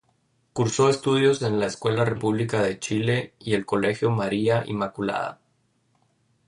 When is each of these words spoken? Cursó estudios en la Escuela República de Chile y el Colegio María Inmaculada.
Cursó 0.53 0.89
estudios 0.89 1.43
en 1.43 1.59
la 1.59 1.67
Escuela 1.67 2.03
República 2.03 2.63
de 2.63 2.79
Chile 2.79 3.35
y 3.37 3.53
el 3.53 3.67
Colegio 3.67 4.09
María 4.09 4.63
Inmaculada. 4.65 5.39